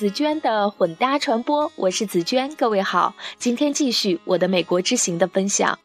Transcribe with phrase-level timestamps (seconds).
[0.00, 5.78] 紫娟的混搭传播，我是紫娟，各位好，今天继续我的美国之行的分享。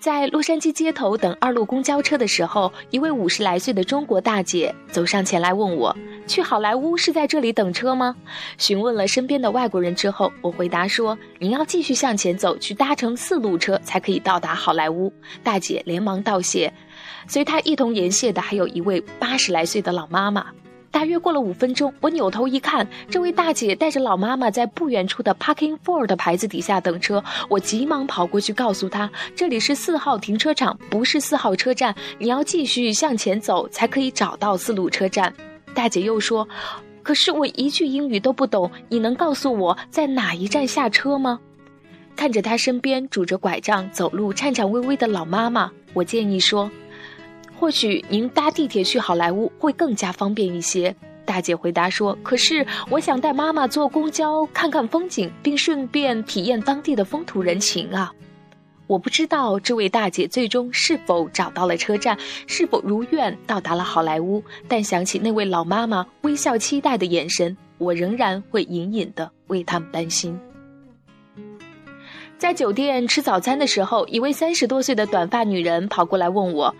[0.00, 5.96] 在洛杉矶街头等二路公交车的时候，一位五十来岁的中国大姐走上前来问我
[6.26, 8.16] ：“去好莱坞是在这里等车吗？”
[8.58, 15.12] 询问了身边的外国人之后，我回答说：“您要继续向前走，去搭乘四路车才可以到达好莱坞。”
[15.44, 16.74] 大姐连忙道谢。
[17.28, 20.46] 随她一同沿线的还有一位八十来岁的老妈妈。
[20.92, 27.24] 大约过了五分钟，我扭头一看，这位大姐带着老妈妈在不远处的 Parking for 的牌子底下等车。
[27.48, 35.32] 我急忙跑过去告诉她，这里是四号停车场，不是四号车站，你要继续向前走才可以找到四路车站。
[35.74, 36.46] 大姐又说
[37.02, 41.40] ：“可是我一句英语都不懂，你能告诉我在哪一站下车吗？”
[42.14, 46.70] 看着她身边拄着拐杖走路颤颤巍巍的老妈妈，我建议说。
[47.62, 50.92] 或许您搭地铁去好莱坞会更加方便一些。
[51.24, 58.12] 大姐回答说：“可是我想带妈妈坐公交看看风景，并顺便体验当地的风土人情啊。”
[58.88, 64.42] 我不知道这位大姐最终是否找到了车站，是否如愿到达了好莱坞。
[64.66, 70.36] 但想起那位老妈妈微笑期待的眼神，我仍然会隐隐的为他们担心。
[72.38, 76.74] 在酒店吃早餐的时候，一位三十多岁的短发女人跑过来问我。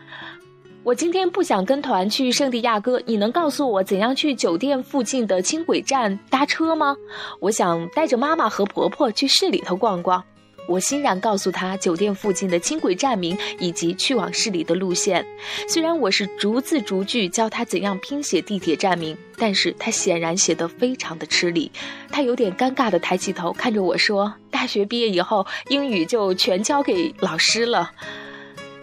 [0.84, 6.96] 我今天不想跟团去圣地亚哥，你能告诉我怎样去酒店附近的轻轨站搭车吗？
[7.38, 10.24] 我想带着妈妈和婆婆去市里头逛逛。
[10.66, 15.24] 我欣然告诉她酒店附近的轻轨站名以及去往市里的路线。
[15.68, 21.70] 虽然我是逐字逐句教她怎样拼写地铁站名，但是她显然写得非常的吃力。
[22.10, 27.92] 她有点尴尬地抬起头看着我说：“大学毕业以后，英语就全交给老师了。”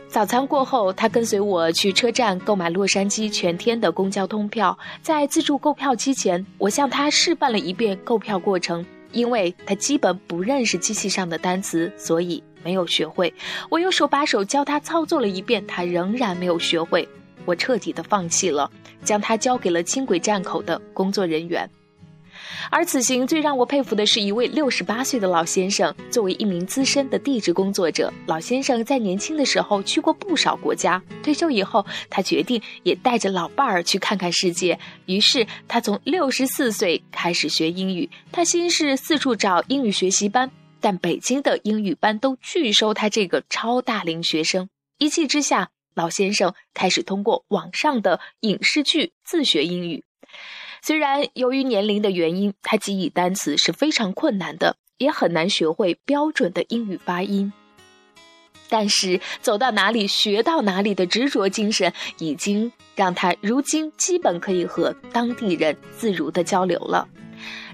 [0.10, 4.78] 早餐过后，他跟随我去车站购买洛杉矶全天的公交通票。
[5.04, 8.84] 在自助购票机前，我向他示范了一遍购票过程。
[9.12, 13.32] 因为他基本不认识机器上的单词，所以没有学会。
[13.70, 17.08] 我又手把手教他操作了一遍，他仍然没有学会。
[17.46, 18.70] 我彻底的放弃了，
[19.04, 21.70] 将他交给了轻轨站口的工作人员。
[22.70, 25.94] 而此行最让我佩服的是一位六十八岁的老先生。
[26.12, 31.02] 作为一名资深的地质工作者，老先生在年轻的时候去过不少国家。
[31.24, 34.80] 退休以后，他决定也带着老伴儿去看看世界。
[35.06, 38.10] 于是，他从六十四岁开始学英语。
[38.32, 44.70] 他先是四处找英语学习班，但北京的英语班都拒收他这个超大龄学生。
[44.98, 50.04] 一气之下，老先生开始通过网上的影视剧自学英语。
[50.82, 57.52] 虽然由于年龄的原因，他记忆单词是非常困难的，也很难学会标准的英语发音。
[58.72, 67.08] 但是走到哪里学到哪里的执着精神，已经让他如今基本可以和当地人自如的交流了。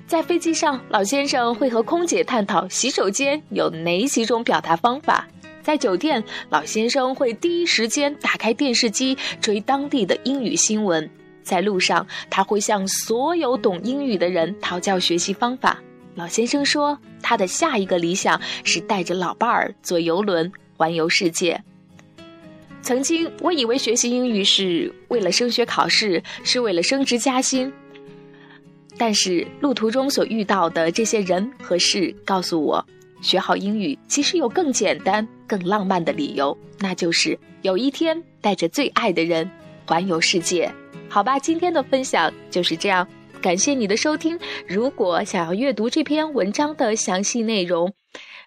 [0.08, 5.26] 在飞机上，老先生会和空姐探讨洗手间有哪几种表达方法；
[5.62, 11.10] 在酒店，老先生会第一时间打开电视机追当地的英语新闻。
[11.46, 15.80] 在路上，他会向所有懂英语的人讨教学习方法。
[16.16, 21.64] 老先生说，他的下一个理想是带着老伴儿坐游轮环游世界。
[22.82, 27.72] 曾经，我以为学习英语是为了升学考试，是为了升职加薪。
[28.98, 32.86] 但是，路途中所遇到的这些人和事告诉我，
[33.22, 39.50] 学好英语其实有更简单、更浪漫的理由，那就是有一天带着最爱的人
[39.86, 40.72] 环游世界。
[41.16, 43.08] 好吧，今天的分享就是这样，
[43.42, 44.38] 感谢你的收听。
[44.68, 47.94] 如果想要阅读这篇文章的详细内容，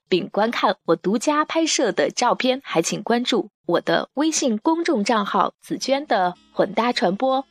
[0.06, 7.46] 并观看我独家拍摄的照片，还请关注我的微信公众账号“紫娟的混搭传播”。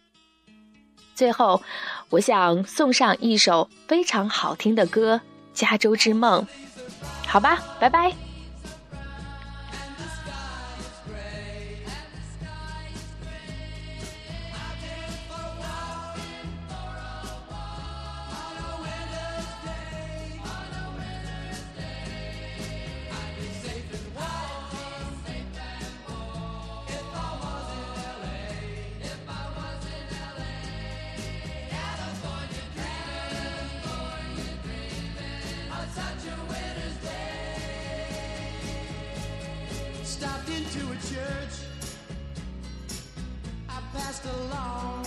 [1.15, 1.63] 最后，
[2.11, 5.15] 我想送上一首非常好听的歌
[5.51, 6.45] 《加州之梦》。
[7.25, 8.26] 好吧，拜拜。
[41.01, 41.55] Church.
[43.69, 45.06] I passed along.